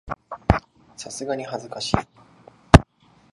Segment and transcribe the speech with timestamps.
[0.97, 1.97] さすがに恥ずかしい